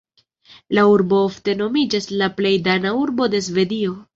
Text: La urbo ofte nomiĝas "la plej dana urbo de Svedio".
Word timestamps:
La 0.77 0.85
urbo 0.93 1.19
ofte 1.27 1.55
nomiĝas 1.61 2.09
"la 2.23 2.33
plej 2.41 2.55
dana 2.71 2.95
urbo 3.05 3.33
de 3.37 3.47
Svedio". 3.51 3.97